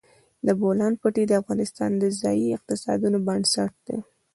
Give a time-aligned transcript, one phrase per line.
[0.45, 3.97] د بولان پټي د افغانستان د ځایي اقتصادونو بنسټ دی.